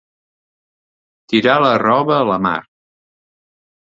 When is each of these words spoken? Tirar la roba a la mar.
Tirar 1.33 1.57
la 1.65 1.75
roba 1.83 2.17
a 2.21 2.25
la 2.31 2.39
mar. 2.47 2.57